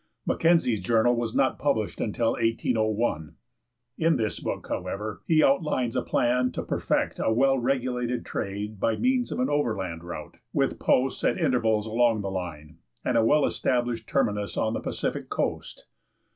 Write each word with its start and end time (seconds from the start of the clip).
Mackenzie's 0.25 0.81
journal 0.81 1.15
was 1.15 1.35
not 1.35 1.59
published 1.59 1.99
till 1.99 2.31
1801. 2.31 3.35
In 3.99 4.15
this 4.17 4.39
book, 4.39 4.65
however, 4.67 5.21
he 5.27 5.43
outlines 5.43 5.95
a 5.95 6.01
plan 6.01 6.51
to 6.53 6.63
perfect 6.63 7.19
a 7.23 7.31
well 7.31 7.59
regulated 7.59 8.25
trade 8.25 8.79
by 8.79 8.95
means 8.95 9.31
of 9.31 9.39
an 9.39 9.47
overland 9.47 10.03
route, 10.03 10.37
with 10.53 10.79
posts 10.79 11.23
at 11.23 11.37
intervals 11.37 11.85
along 11.85 12.21
the 12.21 12.31
line, 12.31 12.79
and 13.05 13.15
a 13.15 13.23
well 13.23 13.45
established 13.45 14.09
terminus 14.09 14.57
on 14.57 14.73
the 14.73 14.79
Pacific 14.81 15.29
Coast. 15.29 15.85